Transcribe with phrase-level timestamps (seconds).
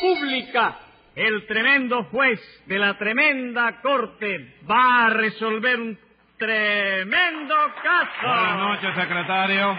[0.00, 0.78] pública.
[1.14, 5.98] El tremendo juez de la tremenda corte va a resolver un
[6.38, 8.26] tremendo caso.
[8.26, 9.76] Buenas noches, secretario.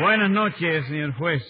[0.00, 1.42] Buenas noches, señor juez.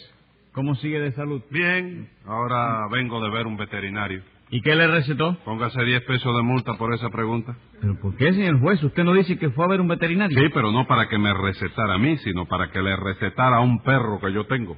[0.53, 1.43] ¿Cómo sigue de salud?
[1.51, 4.23] Bien, ahora vengo de ver un veterinario.
[4.49, 5.37] ¿Y qué le recetó?
[5.45, 7.57] Póngase 10 pesos de multa por esa pregunta.
[7.81, 8.83] ¿Pero por qué, señor juez?
[8.83, 10.39] Usted no dice que fue a ver un veterinario.
[10.39, 13.61] Sí, pero no para que me recetara a mí, sino para que le recetara a
[13.61, 14.77] un perro que yo tengo.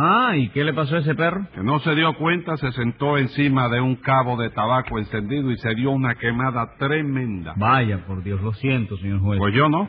[0.00, 1.46] Ah, ¿y qué le pasó a ese perro?
[1.52, 5.56] Que no se dio cuenta, se sentó encima de un cabo de tabaco encendido y
[5.58, 7.54] se dio una quemada tremenda.
[7.56, 9.38] Vaya, por Dios, lo siento, señor juez.
[9.40, 9.88] Pues yo no.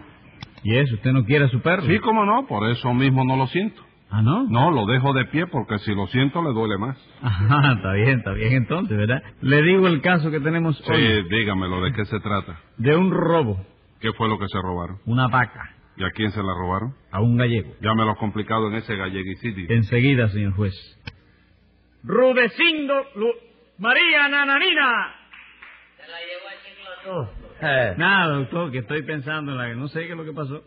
[0.63, 0.95] ¿Y eso?
[0.95, 1.83] ¿Usted no quiere a su perro?
[1.83, 3.81] Sí, cómo no, por eso mismo no lo siento.
[4.09, 4.47] ¿Ah, no?
[4.49, 6.97] No, lo dejo de pie porque si lo siento le duele más.
[7.21, 9.21] Ajá, está bien, está bien entonces, ¿verdad?
[9.41, 11.23] Le digo el caso que tenemos Sí, hoy.
[11.29, 12.57] dígamelo, ¿de qué se trata?
[12.77, 13.63] De un robo.
[14.01, 14.97] ¿Qué fue lo que se robaron?
[15.05, 15.69] Una vaca.
[15.99, 16.95] ¿Y a quién se la robaron?
[17.11, 17.75] A un gallego.
[17.81, 19.67] Ya me lo has complicado en ese galleguicidio.
[19.69, 20.73] Enseguida, señor juez.
[22.03, 23.33] Rudecindo Lu-
[23.77, 25.15] María Nananina.
[25.97, 27.65] Se la llevó el ciclo tú.
[27.65, 30.31] Eh, Nada, doctor, que estoy pensando en la que no sé qué es lo que
[30.33, 30.63] pasó.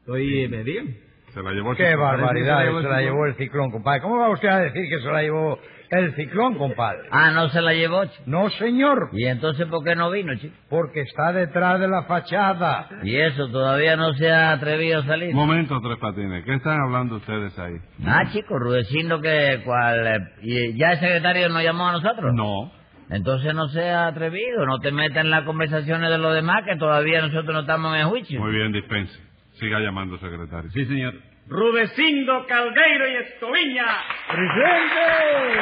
[0.00, 0.96] Estoy, me digan.
[1.34, 2.00] Se la llevó el Qué chico.
[2.00, 4.00] barbaridad, Parece que se la llevó el se la llevó el ciclón, compadre.
[4.02, 5.58] ¿Cómo va usted a decir que se la llevó
[5.98, 7.08] el ciclón, compadre?
[7.10, 8.22] Ah, no se la llevó, chico.
[8.26, 10.54] No, señor, ¿Y entonces por qué no vino, chico?
[10.68, 12.88] porque está detrás de la fachada.
[13.02, 15.30] Y eso, todavía no se ha atrevido a salir.
[15.30, 16.44] Un momento, Tres Patines.
[16.44, 17.74] ¿Qué están hablando ustedes ahí?
[18.06, 20.06] Ah, chico, Rudecindo que cual...
[20.06, 22.32] eh, ¿Y ya el secretario nos llamó a nosotros?
[22.34, 22.72] No.
[23.10, 26.76] Entonces no se ha atrevido, no te metas en las conversaciones de los demás, que
[26.76, 28.40] todavía nosotros no estamos en juicio.
[28.40, 29.12] Muy bien, dispense.
[29.54, 30.70] Siga llamando, secretario.
[30.70, 31.14] Sí, señor.
[31.50, 33.84] Rudecindo Caldeiro y Escoviña.
[34.28, 35.60] ¡Presente!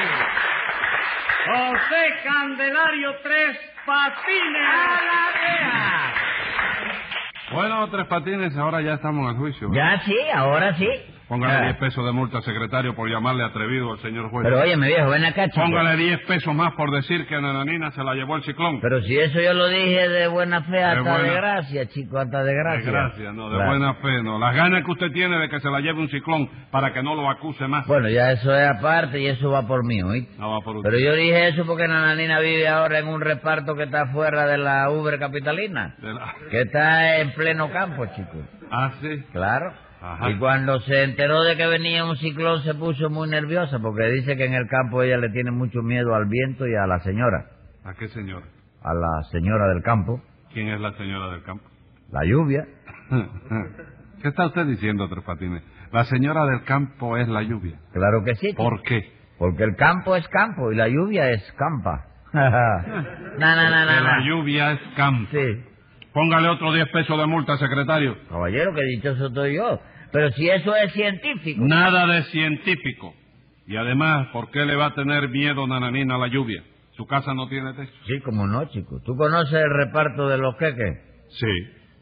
[1.47, 4.69] José Candelario Tres Patines.
[7.53, 9.71] Bueno, Tres Patines, ahora ya estamos en el juicio.
[9.71, 9.97] ¿verdad?
[9.97, 10.89] Ya sí, ahora sí.
[11.29, 11.63] Póngale Ah.
[11.65, 14.45] 10 pesos de multa, secretario, por llamarle atrevido al señor juez.
[14.45, 15.61] Pero óyeme, viejo, ven acá, chico.
[15.61, 18.81] Póngale 10 pesos más por decir que Nananina se la llevó el ciclón.
[18.81, 22.43] Pero si eso yo lo dije de buena fe, hasta de, buena- gracia, chico, hasta
[22.43, 22.91] de gracia.
[22.91, 23.71] Gracias, no, de Claro.
[23.71, 24.39] buena fe, no.
[24.39, 27.15] Las ganas que usted tiene de que se la lleve un ciclón para que no
[27.15, 27.87] lo acuse más.
[27.87, 30.35] Bueno, ya eso es aparte y eso va por mí, ¿oíste?
[30.39, 30.89] No va por usted.
[30.91, 34.57] Pero yo dije eso porque Nananina vive ahora en un reparto que está fuera de
[34.57, 38.39] la Uber Capitalina, De la- que está en pleno campo, chico.
[38.71, 39.25] Ah, sí.
[39.33, 39.73] Claro.
[40.01, 40.31] Ajá.
[40.31, 44.37] Y cuando se enteró de que venía un ciclón se puso muy nerviosa porque dice
[44.37, 47.47] que en el campo ella le tiene mucho miedo al viento y a la señora,
[47.85, 48.43] ¿A qué señor?
[48.83, 50.23] a la señora del campo,
[50.53, 51.65] ¿Quién es la señora del campo?
[52.11, 52.65] la lluvia.
[54.23, 55.63] ¿Qué está usted diciendo, Tres Patines?
[55.93, 57.79] La señora del campo es la lluvia.
[57.93, 58.53] Claro que sí.
[58.55, 59.13] ¿Por qué?
[59.39, 62.05] Porque el campo es campo y la lluvia es campa.
[63.39, 65.31] la lluvia es campo.
[65.31, 65.65] Sí.
[66.13, 68.17] Póngale otros 10 pesos de multa, secretario.
[68.29, 69.81] Caballero, que dichoso estoy yo.
[70.13, 71.61] Pero si eso es científico.
[71.65, 73.15] Nada de científico.
[73.67, 76.63] Y además, ¿por qué le va a tener miedo Nananina a la lluvia?
[76.97, 77.93] ¿Su casa no tiene techo?
[78.07, 79.01] Sí, como no, chico.
[79.05, 80.99] ¿Tú conoces el reparto de los queques?
[81.29, 81.47] Sí.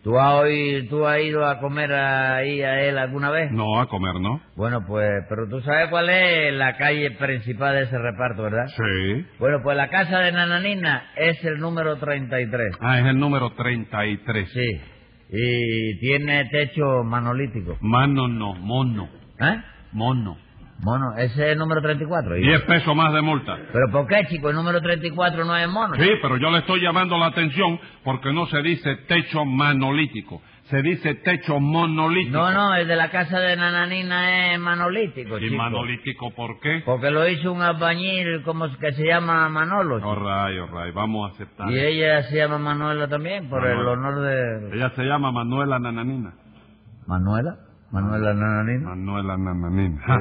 [0.07, 3.51] ¿Tú has, oído- ¿Tú has ido a comer ahí a él alguna vez?
[3.51, 4.41] No, a comer, ¿no?
[4.55, 8.69] Bueno, pues, pero tú sabes cuál es la calle principal de ese reparto, ¿verdad?
[8.69, 9.27] Sí.
[9.41, 12.77] Bueno, pues la casa de Nananina es el número 33.
[12.81, 14.49] Ah, es el número 33.
[14.53, 14.81] Sí.
[15.29, 17.77] Y tiene techo manolítico.
[17.81, 19.09] Mano no, mono.
[19.41, 19.57] ¿Eh?
[19.91, 20.37] Mono.
[20.83, 22.37] Mono, ese es el número 34.
[22.37, 22.43] ¿y?
[22.43, 23.57] 10 pesos más de multa.
[23.73, 24.51] ¿Pero por qué, chico?
[24.51, 25.95] El número 34 no es mono.
[25.97, 30.83] Sí, pero yo le estoy llamando la atención porque no se dice techo manolítico, se
[30.83, 32.37] dice techo monolítico.
[32.37, 35.57] No, no, el de la casa de Nananina es manolítico, ¿Y chico.
[35.57, 36.83] manolítico por qué?
[36.85, 39.97] Porque lo hizo un albañil como que se llama Manolo.
[39.99, 40.11] chico.
[40.11, 41.71] Orray, orray, vamos a aceptar.
[41.73, 43.93] Y ella se llama Manuela también, por el Manuela.
[43.93, 44.77] honor de...
[44.77, 46.35] Ella se llama Manuela Nananina.
[47.07, 47.57] ¿Manuela?
[47.93, 48.89] ¿Manuela Nananina?
[48.91, 50.03] Manuela Nananina.
[50.07, 50.19] Ja.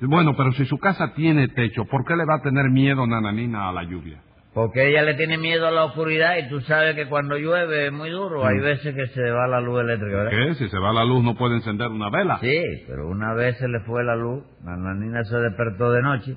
[0.00, 3.68] Bueno, pero si su casa tiene techo, ¿por qué le va a tener miedo Nananina
[3.68, 4.20] a la lluvia?
[4.52, 7.92] Porque ella le tiene miedo a la oscuridad y tú sabes que cuando llueve es
[7.92, 8.44] muy duro.
[8.44, 8.62] Hay Mm.
[8.62, 10.30] veces que se va la luz eléctrica, ¿verdad?
[10.30, 10.54] ¿Qué?
[10.54, 12.38] Si se va la luz no puede encender una vela.
[12.40, 16.36] Sí, pero una vez se le fue la luz, Nananina se despertó de noche,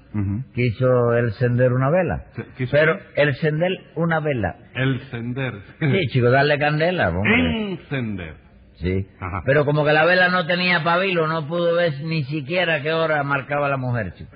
[0.53, 2.25] quiso encender una vela.
[2.55, 4.57] Quiso- Pero encender una vela.
[4.75, 5.53] El sender.
[5.79, 7.71] Sí, chico, darle candela, hombre.
[7.71, 8.42] Encender.
[8.75, 9.07] Sí.
[9.19, 9.43] Ajá.
[9.45, 13.23] Pero como que la vela no tenía pabilo, no pudo ver ni siquiera qué hora
[13.23, 14.31] marcaba la mujer, chico.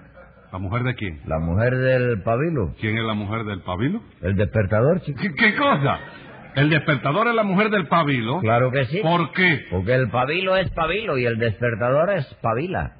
[0.52, 1.22] ¿La mujer de quién?
[1.26, 2.74] La mujer del pabilo.
[2.80, 4.02] ¿Quién es la mujer del pabilo?
[4.22, 5.20] El despertador, chico.
[5.22, 6.00] ¿Qué, qué cosa?
[6.56, 8.40] El despertador es la mujer del pabilo.
[8.40, 9.00] Claro que sí.
[9.02, 9.66] ¿Por qué?
[9.70, 12.94] Porque el pabilo es pabilo y el despertador es pabila.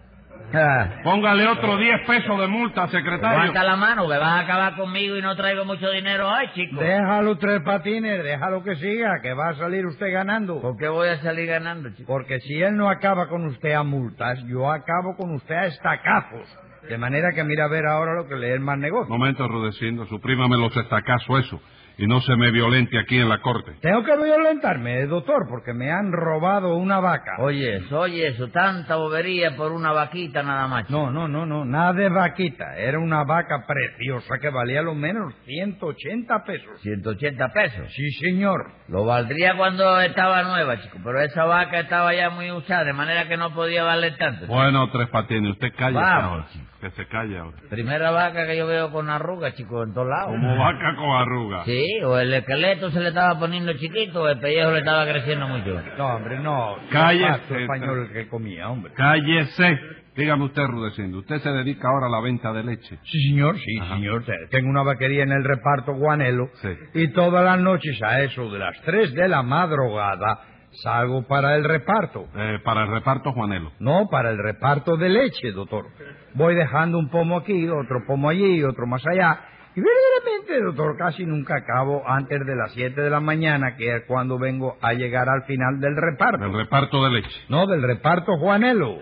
[0.54, 3.40] Ah, Póngale otro 10 pesos de multa, secretario.
[3.40, 6.80] Aguanta la mano, que vas a acabar conmigo y no traigo mucho dinero hoy, chico.
[6.80, 10.62] Déjalo tres patines, déjalo que siga, que va a salir usted ganando.
[10.62, 12.08] ¿Por qué voy a salir ganando, chico?
[12.08, 16.48] Porque si él no acaba con usted a multas, yo acabo con usted a estacazos.
[16.88, 19.10] De manera que mira a ver ahora lo que le es más negocio.
[19.10, 21.62] Momento, Rudecindo, suprímame los estacazos eso.
[22.00, 23.74] Y no se me violente aquí en la corte.
[23.82, 27.38] Tengo que violentarme, doctor, porque me han robado una vaca.
[27.40, 30.88] Oye eso, oye eso, tanta bobería por una vaquita nada más.
[30.92, 32.78] No, no, no, no, nada de vaquita.
[32.78, 36.82] Era una vaca preciosa que valía lo menos 180 pesos.
[36.82, 37.92] 180 pesos.
[37.94, 38.72] Sí, señor.
[38.90, 43.28] Lo valdría cuando estaba nueva, chico, pero esa vaca estaba ya muy usada, de manera
[43.28, 44.42] que no podía valer tanto.
[44.42, 44.54] chico.
[44.54, 46.48] Bueno, Tres Patines, usted calla Vamos, ahora.
[46.54, 46.66] chico.
[46.82, 47.58] Que se calle ahora.
[47.72, 50.28] Primera vaca que yo veo con arrugas, chico, en todos lados.
[50.30, 51.66] Como vaca con arruga.
[51.66, 55.48] Sí, o el esqueleto se le estaba poniendo chiquito o el pellejo le estaba creciendo
[55.48, 55.82] mucho.
[55.98, 56.76] No, hombre, no.
[56.92, 58.94] Cállese, español que comía, hombre.
[58.94, 59.80] Cállese.
[60.16, 62.98] Dígame usted, Rudecindo, ¿usted se dedica ahora a la venta de leche?
[63.04, 63.96] Sí, señor, sí, Ajá.
[63.96, 64.24] señor.
[64.26, 66.50] Te- Tengo una vaquería en el reparto Guanelo.
[66.62, 66.70] Sí.
[66.96, 70.40] Y todas las noches a eso de las 3 de la madrugada
[70.82, 72.26] salgo para el reparto.
[72.36, 73.72] Eh, para el reparto Juanelo.
[73.80, 75.86] No, para el reparto de leche, doctor.
[76.34, 79.40] Voy dejando un pomo aquí, otro pomo allí, otro más allá.
[79.76, 84.04] Y verdaderamente, doctor, casi nunca acabo antes de las 7 de la mañana, que es
[84.08, 86.44] cuando vengo a llegar al final del reparto.
[86.44, 87.42] El reparto de leche.
[87.50, 88.98] No, del reparto Juanelo.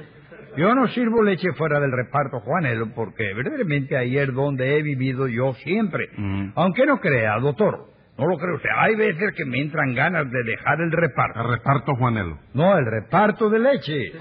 [0.57, 5.27] Yo no sirvo leche fuera del reparto Juanelo porque verdaderamente ahí es donde he vivido
[5.27, 6.09] yo siempre.
[6.13, 6.51] Ujú.
[6.55, 7.94] Aunque no crea, doctor.
[8.17, 8.69] No lo cree usted.
[8.77, 11.41] Hay veces que me entran ganas de dejar el reparto.
[11.41, 12.37] El reparto Juanelo.
[12.53, 14.11] No, el reparto de leche.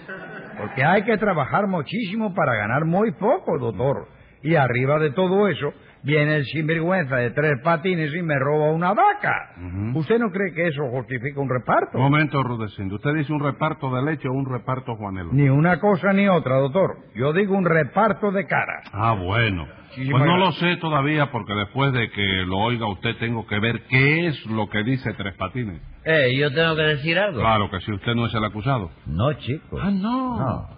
[0.59, 4.09] Porque hay que trabajar muchísimo para ganar muy poco, doctor.
[4.43, 5.73] Y arriba de todo eso,
[6.05, 9.51] viene el sinvergüenza de tres patines y me roba una vaca.
[9.95, 11.99] ¿Usted no cree que eso justifica un reparto?
[11.99, 12.97] Momento, Rudecindo.
[12.97, 15.31] ¿Usted dice un reparto de leche o un reparto Juanelo?
[15.33, 16.99] Ni una cosa ni otra, doctor.
[17.15, 18.83] Yo digo un reparto de cara.
[18.93, 19.67] Ah, bueno.
[19.95, 23.61] Sí, Pues no lo sé todavía porque después de que lo oiga usted tengo que
[23.61, 25.81] ver qué es lo que dice Tres Patines.
[26.05, 27.41] Eh, ¿yo tengo que decir algo?
[27.41, 28.91] Claro que si usted no es el acusado.
[29.07, 29.79] No, chico.
[29.81, 30.39] Ah, no.
[30.39, 30.69] No.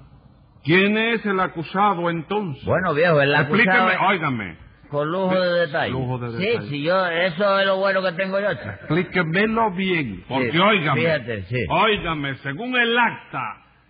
[0.63, 2.65] ¿Quién es el acusado entonces?
[2.65, 3.57] Bueno, viejo, el acusado...
[3.57, 4.66] Explíqueme, óigame.
[4.89, 5.91] Con lujo de detalle.
[5.93, 6.69] Lujo de Sí, detalle.
[6.69, 8.69] sí, yo, eso es lo bueno que tengo yo, chico.
[8.71, 11.01] Explíquemelo bien, porque Sí, óigame.
[11.01, 11.65] fíjate, sí.
[11.69, 13.43] Óigame, según el acta,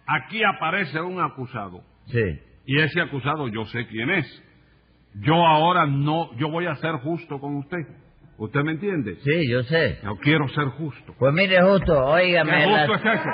[0.07, 1.81] aquí aparece un acusado.
[2.07, 2.23] Sí.
[2.67, 4.43] Y ese acusado yo sé quién es.
[5.21, 7.79] Yo ahora no, yo voy a ser justo con usted.
[8.39, 9.17] ¿Usted me entiende?
[9.25, 9.99] Sí, yo sé.
[10.05, 11.15] Yo quiero ser justo.
[11.19, 12.67] Pues mire, justo, ¿Qué óigame...
[12.67, 13.31] la- justo es ese?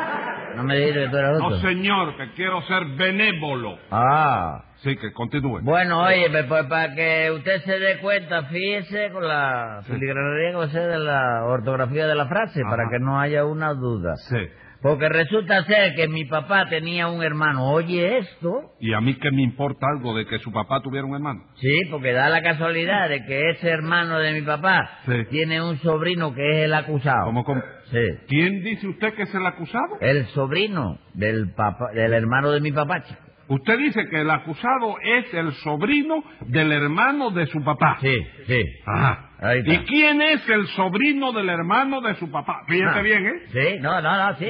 [0.56, 1.68] No me dijiste que tú eras No, justo.
[1.68, 3.78] señor, que quiero ser benévolo.
[3.90, 4.64] Ah.
[4.82, 5.60] Sí, que continúe.
[5.62, 10.56] Bueno, oye, pues, pues, para que usted se dé cuenta, fíjese con la filigranería que
[10.56, 12.70] va a de la ortografía de la frase, Ajá.
[12.70, 14.16] para que no haya una duda.
[14.28, 14.38] Sí.
[14.82, 17.70] Porque resulta ser que mi papá tenía un hermano.
[17.70, 18.72] Oye esto.
[18.80, 21.40] ¿Y a mí qué me importa algo de que su papá tuviera un hermano?
[21.60, 25.26] Sí, porque da la casualidad de que ese hermano de mi papá Sí.
[25.30, 27.26] tiene un sobrino que es el acusado.
[27.26, 27.62] ¿Cómo, cómo?
[27.92, 28.18] Sí.
[28.28, 29.98] ¿Quién dice usted que es el acusado?
[30.00, 33.20] El sobrino del papá, del hermano de mi papá, chico.
[33.48, 37.98] Usted dice que el acusado es el sobrino del hermano de su papá.
[38.00, 38.64] Sí, sí.
[38.86, 39.28] Ajá.
[39.40, 39.72] Ahí está.
[39.74, 42.62] ¿Y quién es el sobrino del hermano de su papá?
[42.66, 43.02] Fíjate Ah.
[43.02, 43.42] bien, ¿eh?
[43.52, 44.46] Sí, no, no, no, sí.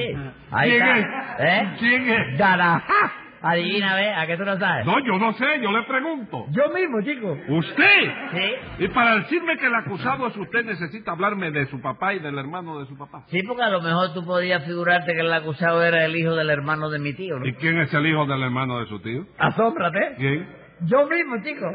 [0.51, 1.35] Ahí ¿Quién está.
[1.39, 1.63] es?
[1.63, 1.69] ¿Eh?
[1.79, 2.37] ¿Quién es?
[2.37, 2.83] Dara.
[3.43, 4.85] Adivina, ve, ¿a qué tú no sabes?
[4.85, 6.45] No, yo no sé, yo le pregunto.
[6.51, 7.37] Yo mismo, chico.
[7.49, 8.11] ¿Usted?
[8.31, 8.85] Sí.
[8.85, 12.37] Y para decirme que el acusado es usted, necesita hablarme de su papá y del
[12.37, 13.23] hermano de su papá.
[13.27, 16.49] Sí, porque a lo mejor tú podías figurarte que el acusado era el hijo del
[16.49, 17.45] hermano de mi tío, ¿no?
[17.45, 19.25] ¿Y quién es el hijo del hermano de su tío?
[19.37, 20.15] Asómbrate.
[20.17, 20.47] ¿Quién?
[20.85, 21.65] Yo mismo, chico.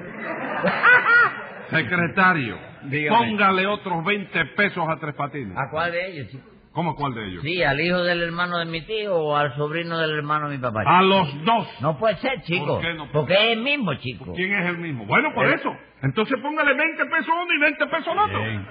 [1.70, 3.16] Secretario, Dígame.
[3.18, 5.56] póngale otros 20 pesos a Tres Patines.
[5.56, 6.48] ¿A cuál de ellos, chico?
[6.78, 7.42] ¿Cómo cuál de ellos?
[7.42, 10.62] Sí, al hijo del hermano de mi tío o al sobrino del hermano de mi
[10.62, 10.84] papá.
[10.86, 11.66] A los dos.
[11.80, 12.66] No puede ser, chico.
[12.74, 13.08] ¿Por qué no?
[13.10, 14.32] Porque es el mismo, chico.
[14.32, 15.04] ¿Quién es el mismo?
[15.04, 15.54] Bueno, por Eh.
[15.56, 15.74] eso.
[16.02, 18.38] Entonces póngale 20 pesos uno y 20 pesos al otro.
[18.44, 18.64] Bien.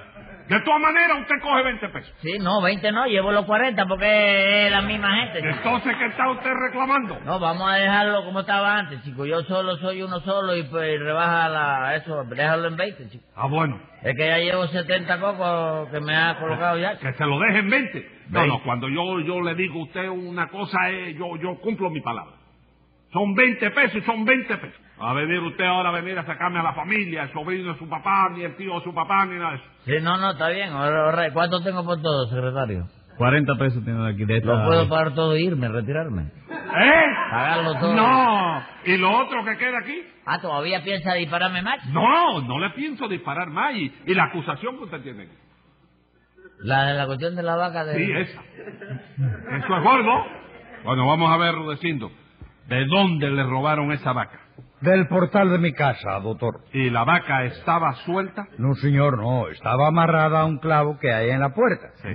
[0.48, 2.16] De todas maneras, usted coge 20 pesos.
[2.22, 5.39] Sí, no, 20 no, llevo los 40 porque es la misma gente.
[5.42, 5.54] chico.
[5.58, 7.20] Entonces, ¿qué está usted reclamando?
[7.25, 9.25] No, vamos a dejarlo como estaba antes, chico.
[9.25, 13.25] Yo solo soy uno solo y pues rebaja la, eso, déjalo en 20, chico.
[13.36, 13.80] Ah, bueno.
[14.04, 16.98] Es que ya llevo 70 cocos que me ha colocado ya.
[16.98, 17.12] chico.
[17.12, 18.12] Que se lo deje en 20.
[18.30, 21.89] No, no, cuando yo, yo le digo a usted una cosa, eh, yo, yo cumplo
[21.89, 22.36] mi palabra.
[23.12, 24.87] Son 20 pesos y son 20 pesos.
[25.00, 27.80] Va a venir usted ahora a venir a sacarme a la familia, el sobrino de
[27.80, 29.66] su papá, ni el tío de su papá, ni nada de eso.
[29.86, 30.70] Sí, no, no, está bien.
[30.74, 32.88] Ahora, ¿Cuánto tengo por todo, secretario?
[33.18, 34.54] 40 pesos tiene aquí de esta...
[34.54, 36.24] Lo puedo pagar todo e irme, retirarme.
[36.50, 37.06] ¿Eh?
[37.32, 37.96] Pagarlo todo.
[37.96, 38.63] No.
[38.86, 40.01] ¿Y lo otro que queda aquí?
[40.25, 41.86] Ah, ¿todavía piensa dispararme más?
[41.88, 43.75] No, no le pienso disparar más.
[43.75, 45.24] ¿Y, y la acusación que usted tiene?
[45.24, 45.32] aquí?
[46.60, 47.96] La de la cuestión de la vaca de...
[47.96, 48.42] Sí, esa.
[49.58, 50.25] Eso es gordo.
[50.84, 52.12] Bueno, vamos a ver, Rudecindo.
[52.68, 54.39] ¿De dónde le robaron esa vaca?
[54.81, 56.62] Del portal de mi casa, doctor.
[56.72, 58.48] ¿Y la vaca estaba suelta?
[58.60, 59.48] No, señor, no.
[59.48, 61.88] Estaba amarrada a un clavo que hay en la puerta.
[62.03, 62.10] Sí.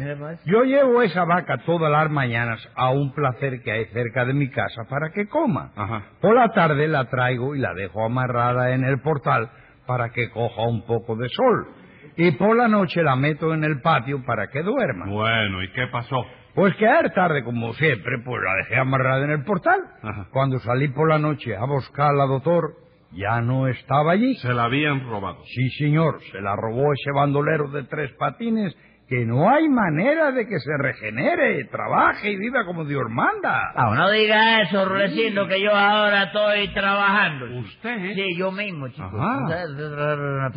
[0.45, 4.49] Yo llevo esa vaca todas las mañanas a un placer que hay cerca de mi
[4.49, 5.73] casa para que coma.
[5.75, 6.05] Ajá.
[6.21, 9.51] Por la tarde la traigo y la dejo amarrada en el portal
[9.87, 11.82] para que coja un poco de sol.
[12.17, 15.07] Y por la noche la meto en el patio para que duerma.
[15.07, 16.27] Bueno, ¿y qué pasó?
[16.55, 19.81] Pues que ayer tarde, como siempre, pues la dejé amarrada en el portal.
[20.03, 20.27] Ajá.
[20.31, 22.75] Cuando salí por la noche a buscarla, doctor,
[23.13, 24.35] ya no estaba allí.
[24.37, 25.39] Se la habían robado.
[25.47, 28.77] Sí, señor, se la robó ese bandolero de tres patines
[29.09, 33.73] que no hay manera de que se regenere, trabaje y viva como Dios manda.
[33.75, 37.59] Ah, no diga eso, Rudecindo, que yo ahora estoy trabajando.
[37.61, 38.15] ¿Usted?
[38.15, 39.11] Sí, yo mismo, chico.
[39.21, 40.51] Ajá.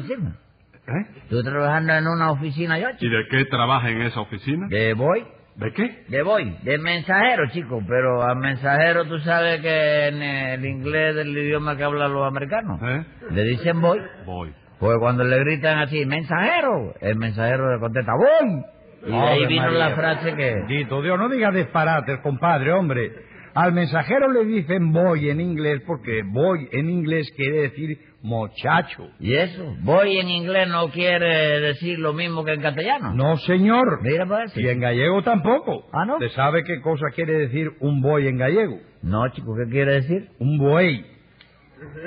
[0.86, 1.18] ¿Tú sabes, estoy trabajando en una oficina.
[1.18, 1.22] ¿Eh?
[1.24, 4.68] Estoy trabajando en una oficina yo, ¿Y de qué trabaja en esa oficina?
[4.70, 5.25] De voy,
[5.56, 6.04] ¿De qué?
[6.10, 7.82] de voy, de mensajero, chico.
[7.88, 12.80] Pero a mensajero tú sabes que en el inglés del idioma que hablan los americanos,
[12.84, 13.04] ¿Eh?
[13.32, 14.00] le dicen voy.
[14.25, 14.54] Voy.
[14.80, 18.63] Pues cuando le gritan así, mensajero, el mensajero le contesta, voy.
[19.08, 19.89] Y de ahí vino María.
[19.89, 20.56] la frase que...
[20.56, 23.12] Bendito Dios, no diga disparates, compadre, hombre.
[23.55, 29.07] Al mensajero le dicen voy en inglés porque voy en inglés quiere decir muchacho.
[29.19, 29.75] ¿Y eso?
[29.81, 33.13] Voy en inglés no quiere decir lo mismo que en castellano.
[33.13, 34.01] No, señor.
[34.01, 34.59] Mira para eso.
[34.59, 35.88] Y en gallego tampoco.
[35.93, 36.15] Ah, ¿no?
[36.15, 38.77] ¿Usted sabe qué cosa quiere decir un buey en gallego?
[39.01, 40.27] No, chico, ¿qué quiere decir?
[40.39, 41.05] Un buey.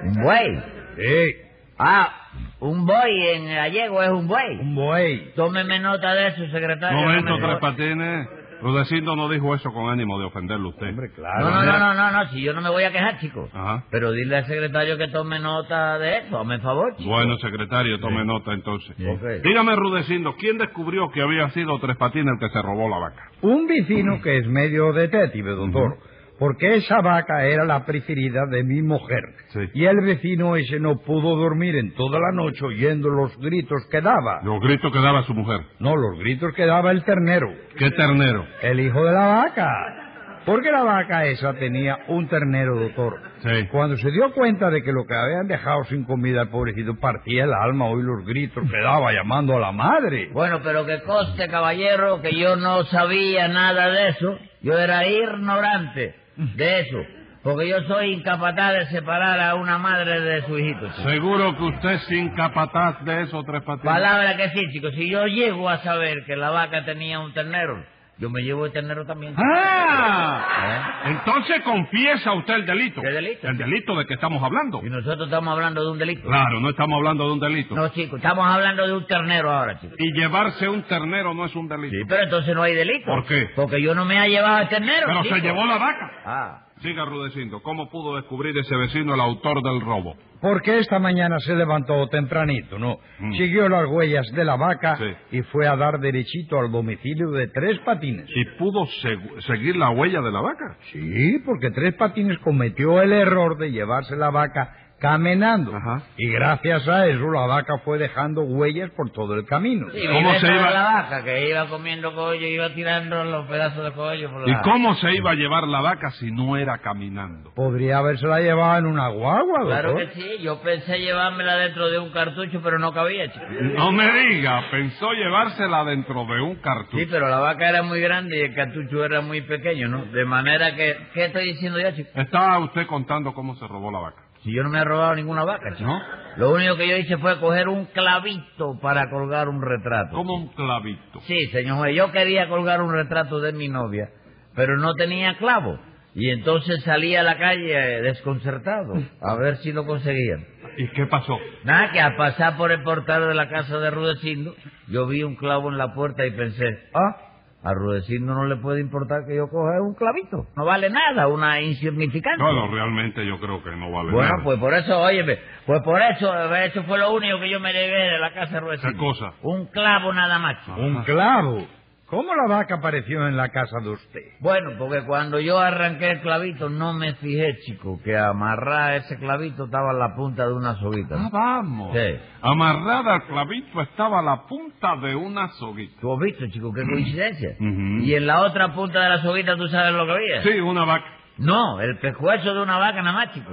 [0.05, 0.63] Un buey.
[0.97, 1.37] Sí,
[1.81, 2.13] Ah,
[2.61, 4.59] un buey en gallego es un buey.
[4.61, 5.33] un buey.
[5.37, 6.99] Tómeme nota de eso, secretario.
[6.99, 8.29] Momento, Tres Patines.
[8.61, 10.89] Rudecindo no dijo eso con ánimo de ofenderle a usted.
[10.89, 11.51] Hombre, claro.
[11.51, 13.49] no, no, no, no, no, no, si yo no me voy a quejar, chico.
[13.53, 13.85] Ajá.
[13.91, 17.11] Pero dile al secretario que tome nota de eso, hazme favor, chico.
[17.11, 18.97] Bueno, secretario, tome nota entonces.
[19.43, 23.31] Dígame, Rudecindo, ¿quién descubrió que había sido Tres Patines el que se robó la vaca?
[23.43, 25.99] Un vecino que es medio detective, doctor.
[26.39, 29.23] Porque esa vaca era la preferida de mi mujer.
[29.49, 29.61] Sí.
[29.75, 34.01] Y el vecino ese no pudo dormir en toda la noche oyendo los gritos que
[34.01, 34.41] daba.
[34.45, 35.61] Los gritos que daba su mujer.
[35.81, 37.49] No, los gritos que daba el ternero.
[37.77, 38.47] ¿Qué ternero?
[38.63, 40.08] El hijo de la vaca.
[40.49, 43.21] Porque la vaca esa tenía un ternero, doctor.
[43.43, 43.67] Sí.
[43.71, 47.45] Cuando se dio cuenta de que lo que habían dejado sin comida al pobrecito partía
[47.45, 50.31] el alma oír los gritos que daba llamando a la madre.
[50.33, 54.39] Bueno, pero que coste, caballero, que yo no sabía nada de eso.
[54.63, 56.99] Yo era ignorante de eso.
[57.43, 60.89] Porque yo soy incapaz de separar a una madre de su hijito.
[60.97, 61.11] chico.
[61.11, 63.85] ¿Seguro que usted es incapaz de eso, Tres Patines?
[63.85, 64.95] Palabra que sí, chicos.
[64.95, 67.85] Si yo llego a saber que la vaca tenía un ternero,
[68.19, 69.35] yo me llevo el ternero también.
[69.37, 71.03] ¡Ah!
[71.07, 73.01] Entonces confiesa usted el delito.
[73.01, 73.47] ¿Qué delito?
[73.47, 74.81] El delito de que estamos hablando.
[74.85, 76.29] Y nosotros estamos hablando de un delito.
[76.29, 77.77] Claro, no estamos hablando de un delito.
[77.77, 79.97] No, chicos, estamos hablando de un ternero ahora, chicos.
[80.01, 81.95] Y llevarse un ternero no es un delito.
[81.97, 83.07] Sí, pero entonces no hay delito.
[83.07, 83.51] ¿Por qué?
[83.55, 85.07] Porque yo no me he llevado el ternero.
[85.07, 85.35] Pero chico.
[85.37, 86.13] se llevó la vaca.
[86.25, 86.68] Ah.
[86.81, 90.15] Siga Rudecindo, ¿cómo pudo descubrir ese vecino el autor del robo?
[90.41, 92.99] Porque esta mañana se levantó tempranito, ¿no?
[93.19, 93.33] Mm.
[93.33, 95.39] Siguió las huellas de la vaca Sí.
[95.39, 98.27] y fue a dar derechito al domicilio de Tres Patines.
[98.33, 100.77] ¿Y pudo segu- seguir la huella de la vaca?
[100.93, 105.75] Sí, porque Tres Patines cometió el error de llevarse la vaca caminando.
[105.77, 106.03] Ajá.
[106.17, 109.87] Y gracias a eso la vaca fue dejando huellas por todo el camino.
[109.93, 110.71] Sí, ¿Cómo se iba?
[110.71, 114.63] la vaca que iba comiendo collo, iba tirando los pedazos de collo por ¿Y la...
[114.63, 117.53] cómo se iba a llevar la vaca si no era caminando?
[117.55, 120.09] Podría habérsela llevado en una guagua, Claro doctor.
[120.11, 123.45] que sí, yo pensé llevármela dentro de un cartucho, pero no cabía, chico.
[123.77, 126.99] No me diga, pensó llevársela dentro de un cartucho.
[126.99, 130.05] Sí, pero la vaca era muy grande y el cartucho era muy pequeño, ¿no?
[130.07, 130.97] De manera que...
[131.15, 132.11] ¿Qué estoy diciendo yo, chico?
[132.15, 134.23] Estaba usted contando cómo se robó la vaca.
[134.43, 135.71] Si yo no me he robado ninguna vaca.
[135.81, 136.01] ¿No?
[136.37, 140.15] Lo único que yo hice fue coger un clavito para colgar un retrato.
[140.15, 141.21] Como un clavito.
[141.23, 144.11] Sí, señor juez, yo quería colgar un retrato de mi novia,
[144.55, 145.79] pero no tenía clavo.
[146.15, 150.47] Y entonces salí a la calle eh, desconcertado, a ver si lo conseguían.
[150.77, 151.39] ¿Y qué pasó?
[151.65, 154.55] Nada, que al pasar por el portal de la casa de Rudecindo,
[154.89, 157.28] yo vi un clavo en la puerta y pensé, ah,
[157.63, 160.47] a Rudecindo no le puede importar que yo coja un clavito.
[160.57, 162.43] No vale nada, una insignificancia.
[162.45, 164.45] No, no, realmente yo creo que no vale Bueno, nada.
[164.45, 168.13] pues por eso, óyeme, pues por eso, eso fue lo único que yo me llevé
[168.13, 168.93] de la casa de Rudecindo.
[168.93, 169.33] ¿Qué cosa?
[169.43, 170.57] Un clavo nada más.
[170.69, 171.67] Un clavo.
[172.11, 174.21] ¿Cómo la vaca apareció en la casa de usted?
[174.41, 179.67] Bueno, porque cuando yo arranqué el clavito no me fijé, chico, que amarrar ese clavito
[179.67, 181.17] estaba la punta de una soguita.
[181.19, 181.95] Ah, vamos.
[181.95, 182.19] Sí.
[182.41, 186.01] Amarrada al clavito estaba la punta de una soguita.
[186.01, 186.73] ¿Tú has visto, chico?
[186.73, 187.51] Qué coincidencia.
[188.09, 190.43] Y en la otra punta de la soguita, ¿tú sabes lo que había?
[190.45, 191.05] Sí, una vaca.
[191.37, 193.53] No, el pescuezo de una vaca nada más, chico.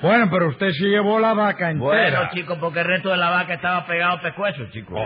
[0.00, 1.84] Bueno, pero usted se llevó la vaca entera.
[1.84, 4.96] Bueno, chico, porque el resto de la vaca estaba pegado al pescuezo, chico.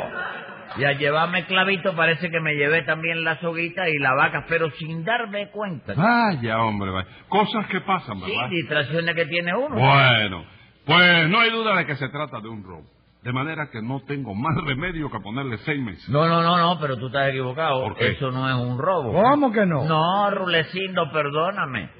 [0.76, 4.44] Y al llevarme el clavito parece que me llevé también la soguita y la vaca,
[4.48, 5.94] pero sin darme cuenta.
[5.94, 7.08] Vaya, hombre, vaya.
[7.28, 8.50] Cosas que pasan, Sí, ¿verdad?
[8.50, 9.74] distracciones que tiene uno.
[9.76, 10.44] Bueno,
[10.84, 12.84] Pues no hay duda de que se trata de un robo.
[13.22, 16.08] De manera que no tengo más remedio que ponerle seis meses.
[16.08, 17.82] No, no, no, no, pero tú estás equivocado.
[17.82, 18.12] ¿Por qué?
[18.12, 19.12] Eso no es un robo.
[19.12, 19.84] ¿Cómo que no?
[19.84, 21.90] No, Rulecindo, perdóname.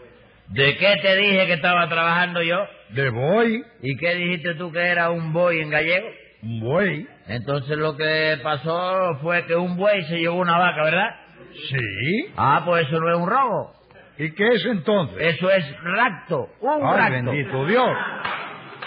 [0.49, 2.57] ¿De qué te dije que estaba trabajando yo?
[2.91, 6.07] De buey, ¿Y qué dijiste tú que era un buey en gallego?
[6.43, 7.07] un buey.
[7.29, 11.11] Entonces lo que pasó fue que un buey se llevó una vaca, ¿verdad?
[11.69, 12.33] Sí.
[12.37, 13.73] Ah, pues eso no es un robo.
[14.19, 15.17] ¿Y qué es entonces?
[15.37, 17.31] Eso es rapto, un Ay, rapto.
[17.31, 17.91] bendito Dios.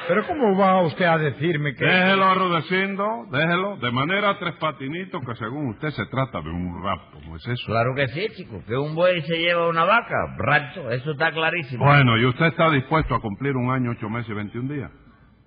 [0.08, 1.86] Pero ¿cómo va usted a decirme que...
[1.86, 3.78] Déjelo, Rudecindo, déjelo.
[3.78, 7.66] De manera tres patinitos que según usted se trata de un rapto, ¿no es eso?
[7.68, 8.62] Claro que sí, chico.
[8.68, 11.86] Que un buey se lleva una vaca, rapto, eso está clarísimo.
[11.86, 14.92] Bueno, ¿y usted está dispuesto a cumplir un año, ocho meses y veintiún días?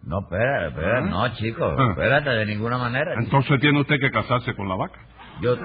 [0.06, 1.00] No, espera, espera, ¿Ah?
[1.02, 1.88] no, chico, Ah.
[1.92, 3.14] espérate, de ninguna manera.
[3.18, 4.98] Entonces tiene usted que casarse con la vaca.
[5.40, 5.56] Yo...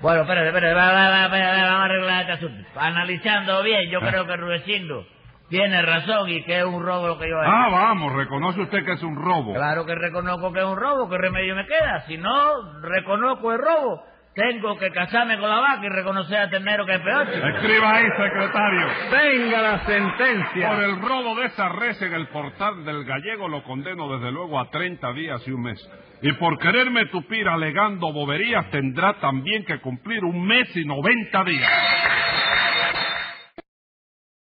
[0.00, 2.68] Bueno, espérate, espérate, va, va, va, va, va, vamos a arreglar este asunto.
[2.76, 4.06] Analizando bien, yo Ah.
[4.08, 5.04] creo que Rudecindo
[5.48, 8.84] tiene razón y que es un robo lo que yo he Ah, vamos, reconoce usted
[8.84, 9.54] que es un robo.
[9.54, 12.02] Claro que reconozco que es un robo, ¿qué remedio me queda?
[12.06, 14.02] Si no reconozco el robo,
[14.38, 17.26] tengo que casarme con la vaca y reconocer a Ternero que es peor.
[17.26, 17.44] chico.
[17.44, 18.86] Escriba ahí, secretario.
[19.10, 20.68] Venga la sentencia.
[20.68, 24.60] Por el robo de esa res en el portal del gallego lo condeno desde luego
[24.60, 25.90] a 30 días y un mes.
[26.22, 31.72] Y por quererme tupir alegando boberías tendrá también que cumplir un mes y 90 días.